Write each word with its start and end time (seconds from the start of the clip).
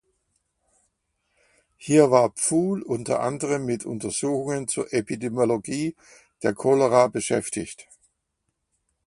Hier 1.77 2.09
war 2.09 2.31
Pfuhl 2.31 2.81
unter 2.81 3.19
anderem 3.19 3.65
mit 3.67 3.85
Untersuchungen 3.85 4.67
zur 4.67 4.91
Epidemiologie 4.91 5.95
der 6.41 6.55
Cholera 6.55 7.05
beschäftigt. 7.05 7.87